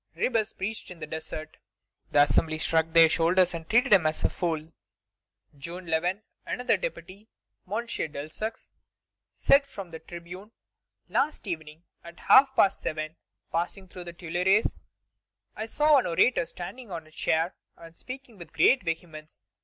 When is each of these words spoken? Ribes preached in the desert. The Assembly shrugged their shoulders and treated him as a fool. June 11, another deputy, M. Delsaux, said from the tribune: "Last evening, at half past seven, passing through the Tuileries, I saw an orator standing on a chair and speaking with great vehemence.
Ribes 0.15 0.53
preached 0.53 0.89
in 0.89 0.97
the 0.99 1.05
desert. 1.05 1.57
The 2.09 2.23
Assembly 2.23 2.57
shrugged 2.57 2.95
their 2.95 3.07
shoulders 3.07 3.53
and 3.53 3.69
treated 3.69 3.93
him 3.93 4.07
as 4.07 4.23
a 4.23 4.29
fool. 4.29 4.73
June 5.55 5.87
11, 5.87 6.23
another 6.43 6.75
deputy, 6.75 7.27
M. 7.71 7.85
Delsaux, 7.85 8.71
said 9.31 9.67
from 9.67 9.91
the 9.91 9.99
tribune: 9.99 10.53
"Last 11.07 11.45
evening, 11.45 11.83
at 12.03 12.21
half 12.21 12.55
past 12.55 12.79
seven, 12.81 13.15
passing 13.51 13.87
through 13.87 14.05
the 14.05 14.13
Tuileries, 14.13 14.81
I 15.55 15.67
saw 15.67 15.97
an 15.99 16.07
orator 16.07 16.47
standing 16.47 16.89
on 16.89 17.05
a 17.05 17.11
chair 17.11 17.53
and 17.77 17.95
speaking 17.95 18.39
with 18.39 18.53
great 18.53 18.81
vehemence. 18.81 19.43